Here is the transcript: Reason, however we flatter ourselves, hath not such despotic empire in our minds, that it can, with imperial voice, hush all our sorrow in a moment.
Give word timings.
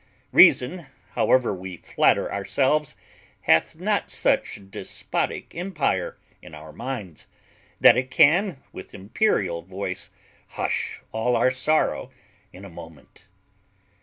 Reason, 0.31 0.87
however 1.11 1.53
we 1.53 1.77
flatter 1.77 2.33
ourselves, 2.33 2.95
hath 3.41 3.75
not 3.75 4.09
such 4.09 4.71
despotic 4.71 5.53
empire 5.53 6.17
in 6.41 6.55
our 6.55 6.73
minds, 6.73 7.27
that 7.79 7.95
it 7.97 8.09
can, 8.09 8.63
with 8.73 8.95
imperial 8.95 9.61
voice, 9.61 10.09
hush 10.57 11.01
all 11.11 11.35
our 11.35 11.51
sorrow 11.51 12.09
in 12.51 12.65
a 12.65 12.67
moment. 12.69 13.25